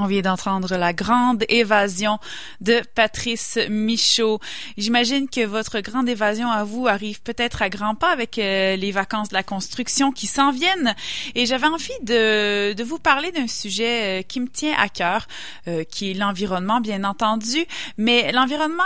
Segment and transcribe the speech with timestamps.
[0.00, 2.18] On d'entendre la grande évasion
[2.60, 4.38] de Patrice Michaud.
[4.76, 8.92] J'imagine que votre grande évasion à vous arrive peut-être à grands pas avec euh, les
[8.92, 10.94] vacances de la construction qui s'en viennent.
[11.34, 15.26] Et j'avais envie de, de vous parler d'un sujet euh, qui me tient à cœur,
[15.66, 17.66] euh, qui est l'environnement, bien entendu.
[17.96, 18.84] Mais l'environnement,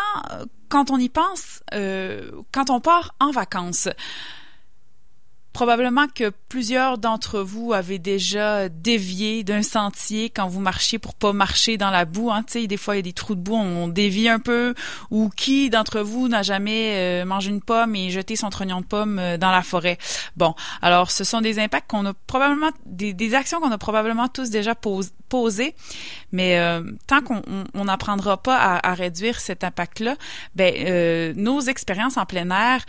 [0.71, 3.89] quand on y pense, quand on part en vacances,
[5.53, 11.35] Probablement que plusieurs d'entre vous avaient déjà dévié d'un sentier quand vous marchiez pour pas
[11.35, 12.31] marcher dans la boue.
[12.31, 12.43] Hein.
[12.54, 14.75] des fois, il y a des trous de boue, on dévie un peu.
[15.11, 18.86] Ou qui d'entre vous n'a jamais euh, mangé une pomme et jeté son trognon de
[18.86, 19.99] pomme euh, dans la forêt?
[20.36, 24.49] Bon, alors ce sont des impacts qu'on a probablement, des, actions qu'on a probablement tous
[24.49, 25.75] déjà posées.
[26.32, 30.16] Mais euh, tant qu'on n'apprendra pas à, réduire cet impact-là,
[30.55, 32.84] ben nos expériences en plein air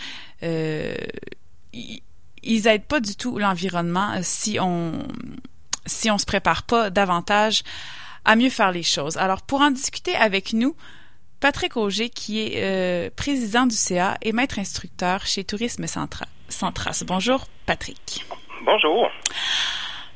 [2.43, 4.93] ils aident pas du tout l'environnement euh, si on
[5.85, 7.63] si on se prépare pas davantage
[8.25, 9.17] à mieux faire les choses.
[9.17, 10.75] Alors pour en discuter avec nous,
[11.39, 17.03] Patrick Auger qui est euh, président du CA et maître instructeur chez Tourisme Centras.
[17.05, 18.25] Bonjour Patrick.
[18.65, 19.09] Bonjour.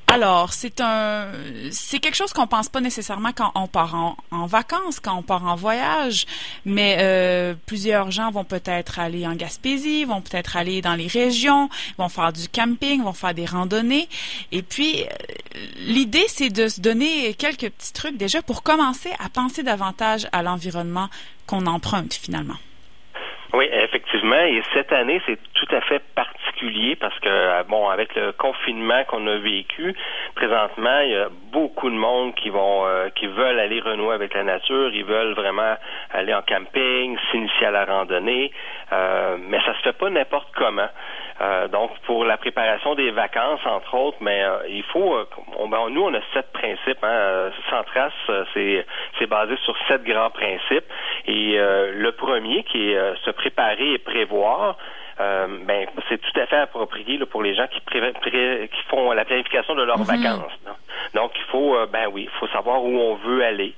[0.09, 1.27] Alors, c'est un,
[1.69, 3.94] c'est quelque chose qu'on pense pas nécessairement quand on part
[4.31, 6.25] en, vacances, quand on part en voyage,
[6.66, 11.69] mais euh, plusieurs gens vont peut-être aller en Gaspésie, vont peut-être aller dans les régions,
[11.97, 14.08] vont faire du camping, vont faire des randonnées,
[14.53, 19.27] et puis euh, l'idée c'est de se donner quelques petits trucs déjà pour commencer à
[19.27, 21.09] penser davantage à l'environnement
[21.47, 22.55] qu'on emprunte finalement.
[23.53, 24.42] Oui, effectivement.
[24.42, 29.04] Et cette année, c'est tout à fait particulier parce que, euh, bon, avec le confinement
[29.06, 29.95] qu'on a vécu,
[30.36, 34.34] présentement, il y a beaucoup de monde qui vont, euh, qui veulent aller renouer avec
[34.34, 34.94] la nature.
[34.94, 35.76] Ils veulent vraiment
[36.12, 38.52] aller en camping, s'initier à la randonnée,
[38.92, 40.89] euh, mais ça se fait pas n'importe comment.
[41.39, 45.25] Euh, donc, pour la préparation des vacances, entre autres, mais euh, il faut, euh,
[45.69, 47.03] ben, nous, on a sept principes.
[47.03, 47.52] Hein.
[47.69, 48.13] Sans trace,
[48.53, 48.85] c'est,
[49.19, 50.85] c'est basé sur sept grands principes.
[51.25, 54.77] Et le premier, qui est se préparer et prévoir,
[55.17, 59.83] ben, c'est tout à fait approprié pour les gens qui, qui font la planification de
[59.83, 60.23] leurs mm-hmm.
[60.23, 60.77] vacances.
[61.14, 63.73] Donc, il faut, ben oui, il faut savoir où on veut aller.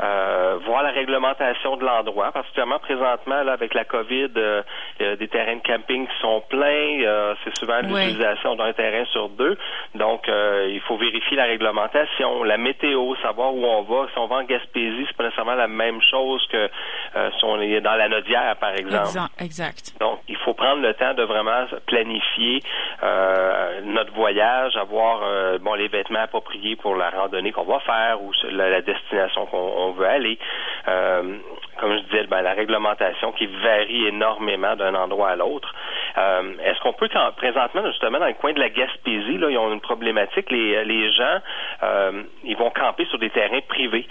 [0.00, 4.62] Euh, voir la réglementation de l'endroit, particulièrement présentement là, avec la COVID, euh,
[4.98, 8.72] il y a des terrains de camping qui sont pleins, euh, c'est souvent l'utilisation d'un
[8.72, 9.56] terrain sur deux.
[9.94, 14.08] Donc, il faut vérifier la réglementation, la météo, savoir où on va.
[14.12, 16.68] Si on va en Gaspésie, c'est pas nécessairement la même chose que
[17.38, 19.18] si on est dans la Nodière, par exemple.
[19.40, 19.94] Exact.
[20.00, 22.60] Donc, il faut prendre le temps de vraiment planifier
[23.84, 28.80] notre voyage, avoir bon les vêtements appropriés pour la randonnée qu'on va faire ou la
[28.80, 30.38] destination qu'on on veut aller.
[30.88, 31.38] Euh,
[31.78, 35.74] comme je disais, ben, la réglementation qui varie énormément d'un endroit à l'autre.
[36.16, 39.58] Euh, est-ce qu'on peut, quand, présentement, justement, dans le coin de la Gaspésie, là, ils
[39.58, 40.50] ont une problématique.
[40.50, 41.38] Les, les gens,
[41.82, 44.06] euh, ils vont camper sur des terrains privés.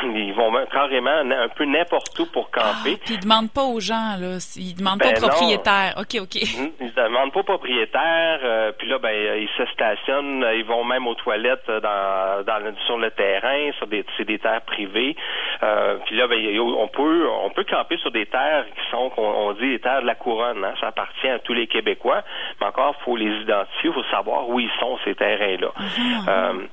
[0.02, 2.94] Ils vont carrément un peu n'importe où pour camper.
[2.94, 4.38] Ah, puis ils demandent pas aux gens, là.
[4.56, 5.94] Ils demandent pas aux ben propriétaires.
[5.98, 6.36] OK, OK.
[6.80, 8.72] Ils demandent pas aux propriétaires.
[8.78, 10.44] puis là, ben, ils se stationnent.
[10.54, 14.62] Ils vont même aux toilettes dans, dans sur le terrain, sur des, c'est des terres
[14.62, 15.16] privées.
[16.06, 19.70] puis là, ben, on peut on peut camper sur des terres qui sont, on, dit,
[19.70, 20.64] les terres de la couronne.
[20.64, 20.74] Hein.
[20.80, 22.22] Ça appartient à tous les Québécois,
[22.60, 25.72] mais encore, il faut les identifier, il faut savoir où ils sont, ces terrains-là.
[25.76, 26.30] Ah.
[26.30, 26.66] Euh,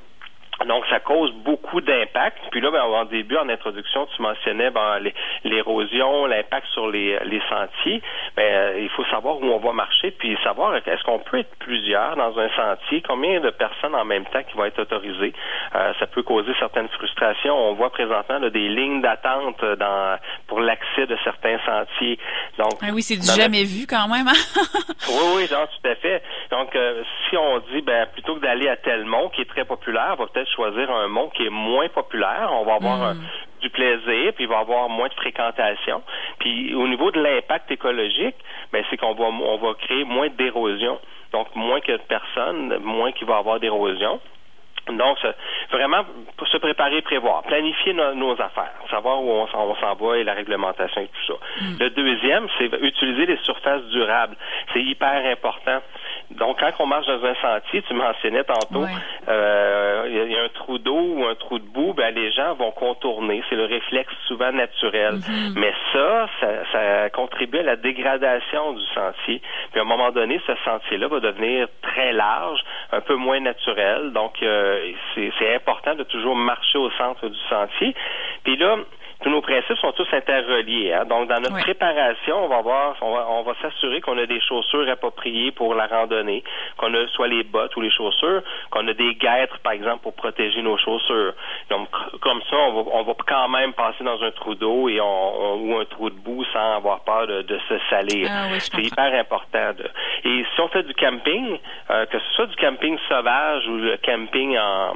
[0.63, 2.37] donc, ça cause beaucoup d'impact.
[2.51, 4.99] Puis là, ben, en début, en introduction, tu mentionnais ben,
[5.43, 8.01] l'érosion, l'impact sur les, les sentiers.
[8.37, 11.53] Ben, euh, il faut savoir où on va marcher, puis savoir est-ce qu'on peut être
[11.59, 15.33] plusieurs dans un sentier, combien de personnes en même temps qui vont être autorisées?
[15.75, 17.53] Euh, ça peut causer certaines frustrations.
[17.53, 20.17] On voit présentement des lignes d'attente dans
[20.47, 22.17] pour l'accès de certains sentiers.
[22.57, 24.27] Donc, ah oui, c'est du jamais vu quand même.
[24.27, 24.33] Hein?
[25.09, 26.23] oui, oui, genre, tout à fait.
[26.51, 29.65] Donc, euh, si on dit, ben, plutôt que d'aller à tel mont qui est très
[29.65, 32.49] populaire, va peut-être choisir un mot qui est moins populaire.
[32.51, 33.23] On va avoir hmm.
[33.61, 36.01] du plaisir, puis il va avoir moins de fréquentation.
[36.39, 38.35] Puis au niveau de l'impact écologique,
[38.71, 40.99] ben c'est qu'on va on va créer moins d'érosion.
[41.31, 44.19] Donc moins que de personnes, moins qu'il va y avoir d'érosion.
[44.87, 45.17] Donc,
[45.71, 46.05] vraiment,
[46.37, 50.33] pour se préparer et prévoir, planifier nos affaires, savoir où on, s'en va et la
[50.33, 51.33] réglementation et tout ça.
[51.59, 51.77] Hmm.
[51.79, 54.35] Le deuxième, c'est utiliser les surfaces durables.
[54.73, 55.81] C'est hyper important.
[56.31, 58.85] Donc, quand on marche dans un sentier, tu mentionnais tantôt,
[59.27, 62.55] euh, il y, a un trou d'eau ou un trou de boue, ben, les gens
[62.55, 63.43] vont contourner.
[63.49, 65.15] C'est le réflexe souvent naturel.
[65.15, 65.53] Mhm.
[65.55, 66.27] Mais ça,
[66.71, 69.41] ça, contribue à la dégradation du sentier.
[69.71, 72.59] Puis à un moment donné, ce sentier-là va devenir très large,
[72.91, 74.11] un peu moins naturel.
[74.11, 77.95] Donc, euh, c'est important de toujours marcher au centre du sentier.
[78.43, 78.77] Puis là,
[79.25, 80.93] tous nos principes sont tous interreliés.
[80.93, 81.05] Hein.
[81.05, 84.39] Donc, dans notre préparation, on va voir, on va, on va s'assurer qu'on a des
[84.39, 86.43] chaussures appropriées pour la randonnée,
[86.77, 90.13] qu'on a soit les bottes ou les chaussures, qu'on a des guêtres, par exemple, pour
[90.13, 91.33] protéger nos chaussures.
[91.71, 91.89] Donc,
[92.21, 95.55] comme ça, on va, on va quand même passer dans un trou d'eau et on,
[95.55, 98.27] ou un trou de boue sans avoir peur de, de se salir.
[98.29, 99.73] Ah c'est hyper important.
[99.73, 99.89] De...
[100.23, 101.57] Et si on fait du camping,
[101.89, 104.93] euh, que ce soit du camping sauvage ou le camping en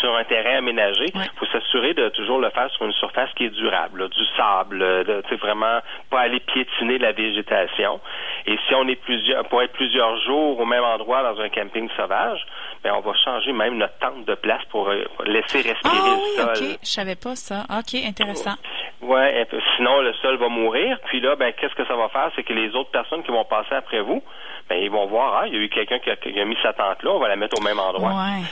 [0.00, 3.44] sur un terrain aménagé, il faut s'assurer de toujours le faire sur une surface qui
[3.44, 8.00] est durable, du sable, de vraiment pas aller piétiner la végétation.
[8.46, 11.88] Et si on est plusieurs, pour être plusieurs jours au même endroit dans un camping
[11.96, 12.44] sauvage,
[12.82, 16.42] ben on va changer même notre tente de place pour euh, laisser respirer ah, le
[16.42, 16.50] sol.
[16.50, 17.64] Ok, je savais pas ça.
[17.70, 18.54] Ok, intéressant.
[19.02, 19.46] Ouais,
[19.76, 20.98] sinon le sol va mourir.
[21.06, 23.44] Puis là, ben qu'est-ce que ça va faire, c'est que les autres personnes qui vont
[23.44, 24.22] passer après vous,
[24.68, 26.72] ben ils vont voir, ah, il y a eu quelqu'un qui, qui a, mis sa
[26.72, 28.10] tente là, on va la mettre au même endroit.
[28.10, 28.42] Ouais.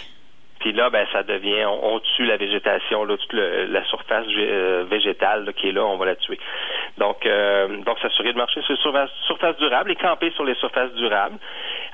[0.65, 5.53] Puis là, ben, ça devient, on, tue la végétation, là, toute la surface euh, végétale
[5.53, 6.39] qui est là, on va la tuer.
[6.97, 10.55] Donc, euh, donc s'assurer de marcher sur les surfaces, surfaces durables et camper sur les
[10.55, 11.37] surfaces durables.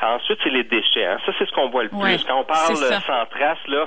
[0.01, 1.05] Ensuite, c'est les déchets.
[1.05, 1.19] Hein.
[1.27, 2.25] Ça, c'est ce qu'on voit le plus.
[2.25, 3.87] Quand on parle sans trace, là,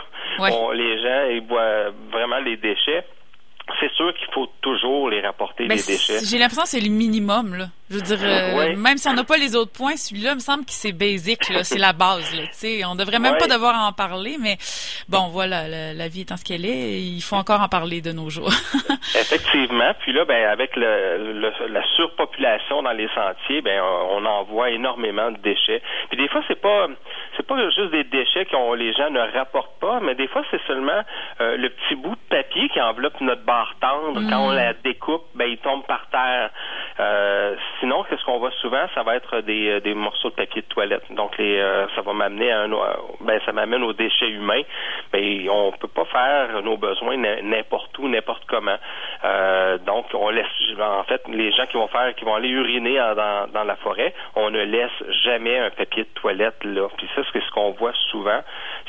[0.73, 3.05] les gens ils voient vraiment les déchets.
[3.79, 6.19] C'est sûr qu'il faut toujours les rapporter, les déchets.
[6.29, 7.67] J'ai l'impression que c'est le minimum, là.
[7.93, 10.65] Je veux dire, euh, même si on n'a pas les autres points, celui-là me semble
[10.65, 11.63] que c'est basic, là.
[11.63, 12.41] C'est la base, là.
[12.47, 14.57] Tu sais, on devrait même pas devoir en parler, mais
[15.09, 18.31] bon, voilà, la, vie étant ce qu'elle est, il faut encore en parler de nos
[18.31, 18.49] jours.
[19.15, 19.91] Effectivement.
[19.99, 23.79] Puis là, ben, avec le, la surpopulation dans les sentiers, ben,
[24.09, 25.83] on envoie énormément de déchets.
[26.09, 26.87] Puis des fois, c'est pas,
[27.37, 30.61] c'est pas juste des déchets que les gens ne rapportent pas, mais des fois, c'est
[30.65, 31.03] seulement
[31.41, 34.19] euh, le petit bout de papier qui enveloppe notre barre tendre.
[34.27, 34.55] Quand on mm.
[34.55, 36.49] la découpe, ben, il tombe par terre.
[36.99, 40.61] Euh, sinon, qu'est-ce qu'on voit souvent, ça va être des, euh, des morceaux de papier
[40.61, 41.03] de toilette.
[41.11, 42.69] Donc, euh, ça va m'amener à un,
[43.19, 44.61] ben, ça m'amène aux déchets humains.
[45.11, 48.77] Ben, on peut pas faire nos besoins n'importe où, n'importe comment.
[49.25, 50.47] Euh, donc, on laisse,
[50.79, 54.13] en fait, les gens qui vont faire, qui vont aller uriner dans, dans la forêt,
[54.35, 56.87] on ne laisse jamais un papier de toilette là.
[56.97, 58.39] Puis ça, c'est ce qu'on voit souvent,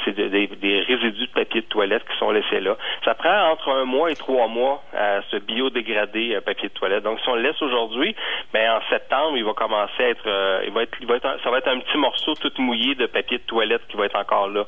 [0.05, 2.77] c'est des résidus de papier de toilette qui sont laissés là.
[3.05, 7.03] Ça prend entre un mois et trois mois à se biodégrader un papier de toilette.
[7.03, 8.15] Donc, si on le laisse aujourd'hui,
[8.53, 11.39] ben en septembre, il va commencer à être, euh, il va être, il va être,
[11.43, 14.19] ça va être un petit morceau tout mouillé de papier de toilette qui va être
[14.19, 14.65] encore là.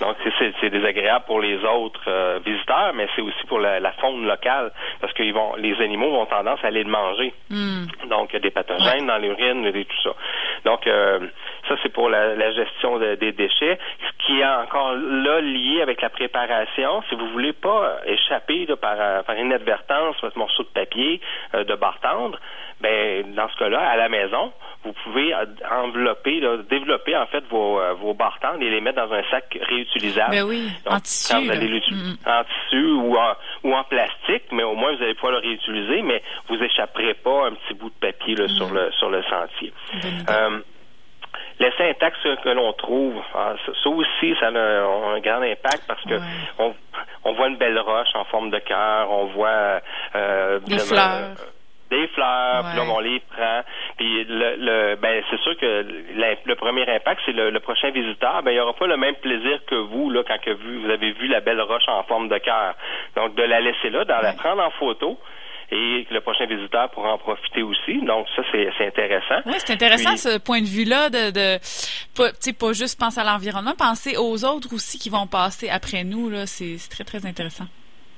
[0.00, 0.16] Donc
[0.60, 5.12] c'est désagréable pour les autres euh, visiteurs, mais c'est aussi pour la, faune locale parce
[5.12, 7.34] que vont, les animaux ont tendance à aller le manger.
[7.50, 7.86] Hmm.
[8.08, 10.10] Donc il y a des pathogènes dans l'urine et tout ça.
[10.64, 11.20] Donc euh,
[11.68, 13.78] ça c'est pour la, gestion des déchets.
[14.00, 19.24] Ce qui est encore là lié avec la préparation, si vous voulez pas échapper par,
[19.24, 21.20] par inadvertance votre morceau de papier
[21.54, 22.38] de barre tendre,
[22.80, 24.52] ben dans ce cas-là, à la maison,
[24.84, 25.34] vous pouvez
[25.70, 26.40] envelopper,
[26.70, 30.30] développer en fait vos, euh, vos bartends et les mettre dans un sac réutilisable.
[30.30, 31.34] Ben oui, en tissu.
[31.34, 33.34] En tissu ou en,
[33.64, 37.48] ou en plastique, mais au moins vous allez pouvoir le réutiliser, mais vous échapperez pas
[37.48, 39.72] un petit bout de papier là, sur le sur le sentier.
[40.30, 40.60] Euh,
[41.60, 46.14] intact ce que l'on trouve, ah, ça, aussi, ça a un, grand impact parce que
[46.58, 46.74] on,
[47.24, 49.80] on voit une belle roche en forme de cœur, on voit
[50.14, 51.36] euh, des fleurs
[52.64, 53.62] puis là, on les prend.
[53.96, 55.86] Puis le, le ben c'est sûr que
[56.44, 59.74] le premier impact, c'est le, prochain visiteur, ben il aura pas le même plaisir que
[59.74, 62.74] vous là quand que vous, vous avez vu la belle roche en forme de cœur.
[63.16, 65.18] Donc de la laisser là, d'en la prendre en photo
[65.72, 68.00] et que le prochain visiteur pourra en profiter aussi.
[68.02, 69.40] Donc ça, c'est intéressant.
[69.46, 71.58] Oui, c'est intéressant ce point de vue-là de, de
[72.16, 76.30] pas, pas juste penser à l'environnement, penser aux autres aussi qui vont passer après nous.
[76.46, 77.66] C'est très, très intéressant.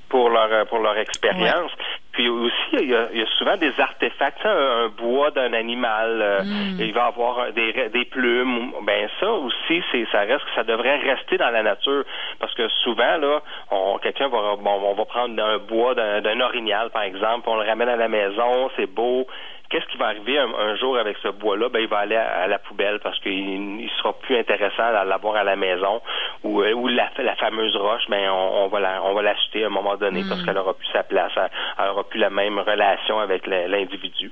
[0.09, 1.71] Pour leur, pour leur expérience.
[2.13, 6.79] Puis aussi, il y, a, souvent des artefacts, un, bois d'un animal, euh, mm.
[6.79, 8.71] il va avoir des, des plumes.
[8.83, 12.03] Ben ça aussi, c'est ça reste, ça devrait rester dans la nature,
[12.39, 13.41] parce que souvent là,
[13.71, 17.67] on, quelqu'un va, bon, on va prendre un bois d'un orignal par exemple, on le
[17.67, 19.25] ramène à la maison, c'est beau,
[19.73, 21.67] qu'est-ce qui va arriver un, jour avec ce bois-là?
[21.69, 25.35] Ben, il va aller à, la poubelle parce qu'il ne sera plus intéressant à l'avoir
[25.35, 25.99] à la maison.
[26.43, 29.71] Ou, euh, ou la, fameuse roche, ben, on, va la, on va l'acheter à un
[29.71, 30.45] moment donné parce mm.
[30.45, 31.31] qu'elle aura plus sa place.
[31.79, 34.31] Elle, aura plus la même relation avec l'individu.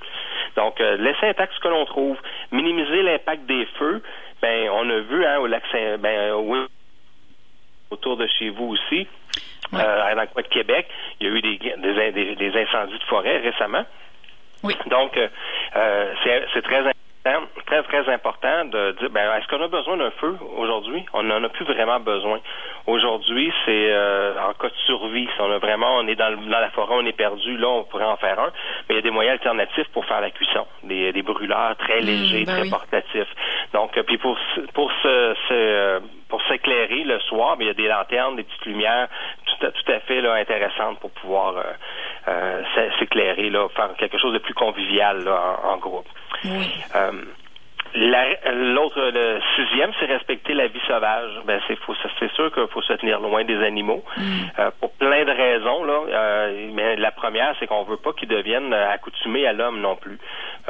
[0.55, 2.17] Donc, euh, laisser intact ce que l'on trouve.
[2.51, 4.03] Minimiser l'impact des feux.
[4.43, 6.59] Ben, on a vu, hein, au lac Saint, ben, oui,
[7.89, 9.07] autour de chez vous aussi.
[9.73, 10.87] Euh, dans le coin de Québec,
[11.19, 13.85] il y a eu des, des, des incendies de forêt récemment.
[14.63, 14.75] Oui.
[14.87, 15.27] Donc, euh,
[15.75, 16.13] euh
[16.53, 20.35] c'est très important, très, très important de dire, ben, est-ce qu'on a besoin d'un feu
[20.57, 21.05] aujourd'hui?
[21.13, 22.39] On n'en a plus vraiment besoin.
[22.87, 25.27] Aujourd'hui, c'est euh, en cas de survie.
[25.35, 27.83] Si on a vraiment, on est dans, dans, la forêt, on est perdu, là, on
[27.83, 28.51] pourrait en faire un.
[28.89, 30.65] Mais il y a des moyens alternatifs pour faire la cuisson.
[30.83, 33.33] Des, des brûleurs très mmh, légers, ben très portatifs.
[33.73, 34.37] Donc, euh, puis pour,
[34.73, 36.01] pour ce, ce
[36.31, 39.09] pour s'éclairer le soir, mais il y a des lanternes, des petites lumières
[39.61, 41.55] tout à, tout à fait là, intéressantes pour pouvoir
[42.99, 46.07] s'éclairer, là, faire quelque chose de plus convivial là, en, groupe.
[46.45, 46.71] Oui.
[47.93, 51.31] L'autre, le sixième, c'est respecter la vie sauvage.
[51.45, 51.77] Ben c'est
[52.19, 54.21] c'est sûr qu'il faut se tenir loin des animaux Mm.
[54.59, 55.99] euh, pour plein de raisons là.
[56.07, 59.95] Euh, mais la première, c'est qu'on veut pas qu'ils deviennent euh, accoutumés à l'homme non
[59.95, 60.17] plus.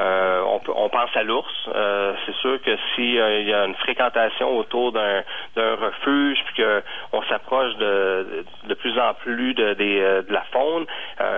[0.02, 0.42] Euh,
[0.76, 1.70] on, pense à l'ours.
[1.76, 5.24] Euh, c'est sûr que si euh, il y a une fréquentation autour d'un
[5.56, 6.82] refuge, puis que
[7.14, 8.44] on s'approche de,
[8.80, 10.86] plus en plus de, des, euh, la faune,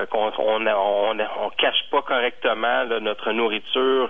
[0.09, 4.09] qu'on on, on, on cache pas correctement notre nourriture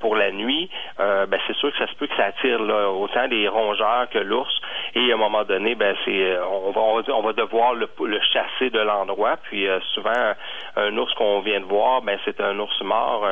[0.00, 3.48] pour la nuit, ben c'est sûr que ça se peut que ça attire autant les
[3.48, 4.54] rongeurs que l'ours.
[4.94, 9.38] Et à un moment donné, ben c'est on va devoir le, le chasser de l'endroit.
[9.44, 10.34] Puis souvent
[10.76, 13.26] un ours qu'on vient de voir, ben c'est un ours mort.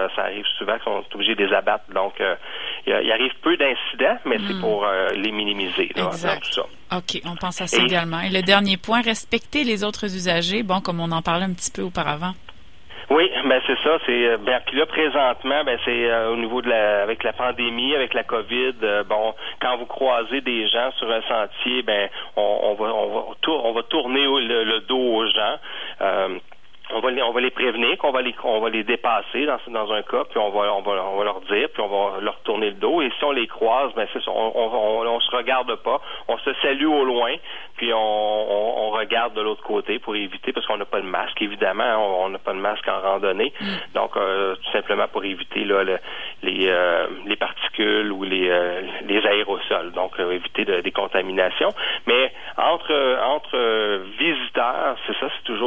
[0.58, 1.84] Souvent qu'on est obligé de les abattre.
[1.94, 2.34] Donc euh,
[2.86, 6.42] il, arrive peu d'incidents, mais c'est pour euh, les minimiser là, dans Exact.
[6.42, 6.62] tout ça.
[6.96, 8.20] OK, on pense à ça Et- également.
[8.20, 10.62] Et le dernier point, respecter les autres usagers.
[10.62, 12.32] Bon, comme on en parlait un petit peu auparavant.
[13.10, 13.98] Oui, ben c'est ça.
[14.06, 17.32] C'est euh, ben puis là présentement, ben c'est euh, au niveau de la avec la
[17.32, 18.74] pandémie, avec la COVID.
[18.84, 23.08] euh, bon, quand vous croisez des gens sur un sentier, ben on, on va on
[23.08, 25.56] va tour- on va tourner le, le dos aux gens.
[26.02, 26.38] Euh,
[26.92, 29.58] on va les, on va les prévenir qu'on va les on va les dépasser dans
[29.68, 32.20] dans un cas puis on va on va on va leur dire puis on va
[32.20, 33.00] leur tourner le dos.
[33.02, 36.00] Et si on les croise ben c'est on on, on, on se regarde pas.
[36.28, 37.32] On se salue au loin
[37.76, 41.06] puis on, on, on regarde de l'autre côté pour éviter parce qu'on n'a pas de
[41.06, 43.52] masque évidemment on on n'a pas de masque en randonnée.
[43.94, 45.98] Donc euh, tout simplement pour éviter là le-
[46.42, 49.92] les euh, les particules ou les euh, les aérosols.
[49.92, 51.72] Donc euh, éviter de- des contaminations.
[52.06, 54.49] Mais entre entre euh, visiteurs c'est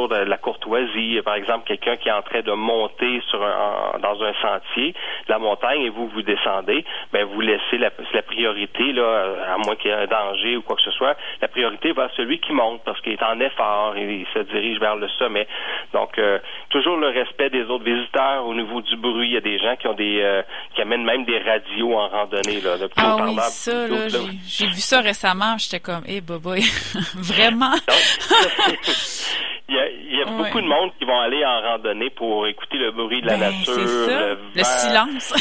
[0.08, 1.20] de la courtoisie.
[1.24, 3.52] Par exemple quelqu'un qui est en train de monter sur un,
[3.94, 4.94] en- dans un sentier
[5.28, 6.84] la montagne et vous vous descendez.
[7.12, 10.62] Ben vous laissez la, la priorité là à moins qu'il y ait un danger ou
[10.62, 13.38] quoi que ce soit la priorité va à celui qui monte parce qu'il est en
[13.40, 15.46] effort et il se dirige vers le sommet.
[15.92, 16.38] Donc euh,
[16.70, 19.28] toujours le respect des autres visiteurs au niveau du bruit.
[19.28, 20.42] Il y a des gens qui ont des euh,
[20.74, 24.08] qui amènent même des radios en randonnée là de Ah oui, haut-parleurs, ça, là,
[24.46, 25.56] j'ai vu ça récemment.
[25.58, 26.60] J'étais comme, eh, boboy,
[27.16, 27.70] vraiment?
[27.70, 27.80] Donc,
[29.68, 30.32] il y a, il y a Ouais.
[30.38, 33.50] beaucoup de monde qui vont aller en randonnée pour écouter le bruit de la Ben,
[33.52, 35.34] nature, le, silence.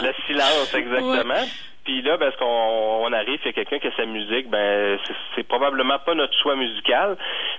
[0.00, 1.44] le silence exactement.
[1.84, 4.98] Puis là, parce qu'on on arrive, il y a quelqu'un qui a sa musique, ben
[5.34, 7.16] c'est- probablement pas notre choix musical.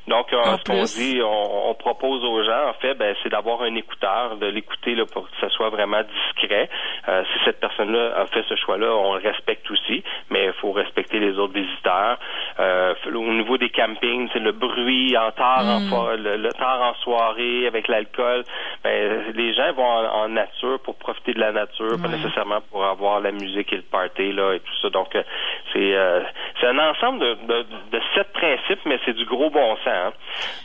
[0.07, 3.61] Donc, euh, ce qu'on dit, on, on propose aux gens, en fait, ben c'est d'avoir
[3.61, 6.69] un écouteur, de l'écouter là pour que ça soit vraiment discret.
[7.09, 10.71] Euh, si cette personne-là a fait ce choix-là, on le respecte aussi, mais il faut
[10.71, 12.17] respecter les autres visiteurs.
[12.59, 16.15] Euh, au niveau des campings, c'est le bruit en tard, en Mm.
[16.23, 18.43] le, le tard en soirée avec l'alcool.
[18.83, 22.85] Ben, les gens vont en, en nature pour profiter de la nature, pas nécessairement pour
[22.85, 24.89] avoir la musique et le party là et tout ça.
[24.89, 25.23] Donc euh,
[25.71, 26.21] c'est euh,
[26.59, 29.87] c'est un ensemble de, de, de sept principes, mais c'est du gros bon sens.
[29.87, 30.13] hein.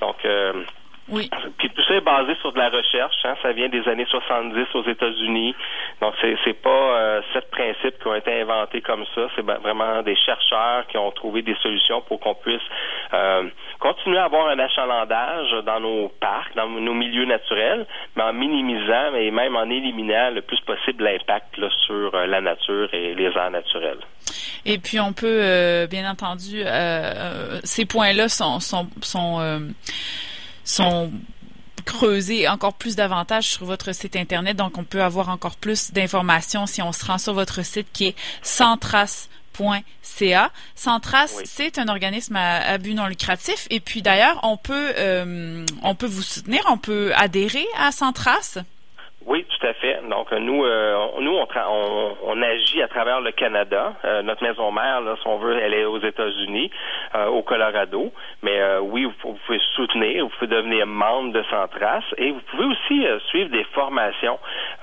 [0.00, 0.52] Donc euh,
[1.10, 1.30] Oui.
[1.58, 3.16] puis tout ça est basé sur de la recherche.
[3.24, 3.34] Hein.
[3.42, 5.54] Ça vient des années 70 aux États-Unis.
[6.00, 9.22] Donc c'est c'est pas euh, sept principes qui ont été inventés comme ça.
[9.34, 12.60] C'est vraiment des chercheurs qui ont trouvé des solutions pour qu'on puisse
[13.14, 13.48] euh,
[13.80, 17.86] continuer à avoir un achalandage dans nos parcs, dans nos milieux naturels,
[18.16, 22.40] mais en minimisant et même en éliminant le plus possible l'impact là, sur euh, la
[22.40, 24.00] nature et les airs naturels.
[24.64, 29.58] Et puis on peut, euh, bien entendu, euh, euh, ces points-là sont sont sont, euh,
[30.68, 31.10] sont
[31.84, 36.66] creusés encore plus davantage sur votre site internet, donc on peut avoir encore plus d'informations
[36.66, 38.16] si on se rend sur votre site qui est.
[38.42, 39.28] Centrace,
[41.38, 41.44] Oui.
[41.46, 43.66] c'est un organisme à, à but non lucratif.
[43.70, 48.58] Et puis d'ailleurs, on peut euh, on peut vous soutenir, on peut adhérer à Centrace.
[49.28, 50.00] Oui, tout à fait.
[50.08, 53.92] Donc nous, euh, nous on, tra- on, on agit à travers le Canada.
[54.06, 56.70] Euh, notre maison mère, là, si on veut, elle est aux États-Unis,
[57.14, 58.11] euh, au Colorado.
[58.42, 62.40] Mais euh, oui, vous, vous pouvez soutenir, vous pouvez devenir membre de Centras et vous
[62.50, 64.38] pouvez aussi euh, suivre des formations.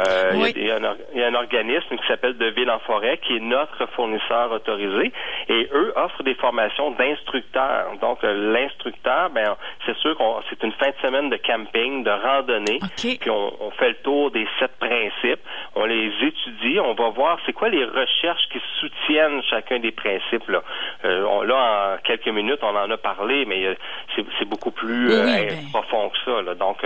[0.08, 0.54] Euh, il y a Oui.
[0.56, 3.18] il, y a un, il y a un organisme qui s'appelle De Ville en Forêt
[3.26, 5.12] qui est notre fournisseur autorisé
[5.50, 7.94] et eux offrent des formations d'instructeurs.
[8.00, 9.56] Donc l'instructeur, ben
[9.88, 12.80] c'est sûr qu'on c'est une fin de semaine de camping, de randonnée
[13.18, 15.40] puis on, on fait le tour des sept principes,
[15.76, 20.48] on les étudie, on va voir c'est quoi les recherches qui soutiennent chacun des principes.
[20.50, 20.62] Là,
[21.06, 21.56] Euh, on, là
[21.96, 23.76] en quelques minutes, on en a parlé, mais euh,
[24.16, 25.70] c'est beaucoup plus euh, ben.
[25.72, 26.42] profond que ça.
[26.42, 26.54] Là.
[26.56, 26.86] Donc,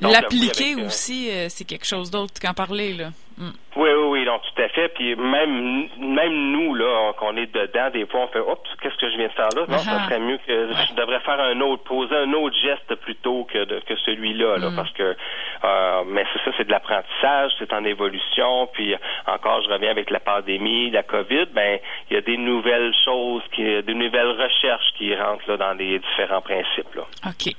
[0.00, 3.08] donc, L'appliquer aussi, c'est quelque chose d'autre qu'en parler là.
[3.40, 3.50] Mm.
[3.76, 4.24] oui, oui, oui.
[4.26, 4.88] non, tout à fait.
[4.90, 9.10] Puis même même nous, là, qu'on est dedans, des fois, on fait Oups, qu'est-ce que
[9.10, 9.64] je viens de faire là?
[9.66, 10.04] Non, ça uh-huh.
[10.04, 13.96] serait mieux que je devrais faire un autre, poser un autre geste plutôt que que
[14.04, 14.76] celui-là, là, mm.
[14.76, 15.16] parce que
[15.64, 18.68] euh, mais c'est ça, c'est de l'apprentissage, c'est en évolution.
[18.74, 18.94] Puis
[19.26, 21.78] encore, je reviens avec la pandémie, la COVID, ben
[22.10, 25.98] il y a des nouvelles choses, qui, des nouvelles recherches qui rentrent là, dans les
[25.98, 26.94] différents principes.
[26.94, 27.02] Là.
[27.26, 27.54] OK.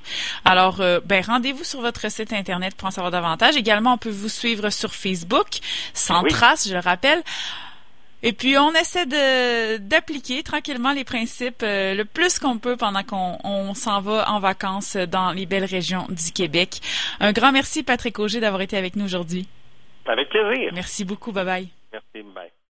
[0.45, 3.57] Alors, euh, ben rendez-vous sur votre site internet pour en savoir davantage.
[3.57, 5.47] Également, on peut vous suivre sur Facebook,
[5.93, 7.21] sans trace, je le rappelle.
[8.23, 13.03] Et puis on essaie de d'appliquer tranquillement les principes euh, le plus qu'on peut pendant
[13.03, 16.81] qu'on s'en va en vacances dans les belles régions du Québec.
[17.19, 19.47] Un grand merci Patrick Auger d'avoir été avec nous aujourd'hui.
[20.05, 20.71] Avec plaisir.
[20.73, 21.31] Merci beaucoup.
[21.31, 22.51] Bye bye.